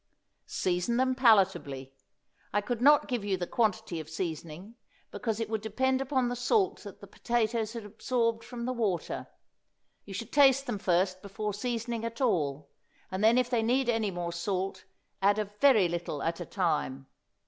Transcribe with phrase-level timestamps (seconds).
[0.47, 1.93] Season them palatably;
[2.51, 4.73] I could not give you the quantity of seasoning
[5.11, 9.27] because it would depend upon the salt that the potatoes had absorbed from the water.
[10.05, 12.71] You should taste them first before seasoning at all,
[13.11, 14.85] and then if they need any more salt
[15.21, 17.05] add a very little at a time.